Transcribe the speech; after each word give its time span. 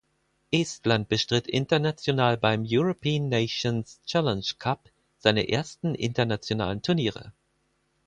Estland 0.51 1.07
bestritt 1.09 1.45
international 1.49 2.35
beim 2.35 2.65
European 2.65 3.29
Nations 3.29 3.99
Challenge 4.07 4.47
Cup 4.57 4.89
seine 5.19 5.47
ersten 5.49 5.93
internationalen 5.93 6.81
Turniere. 6.81 7.33